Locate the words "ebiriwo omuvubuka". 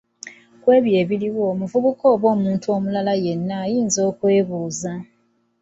1.03-2.03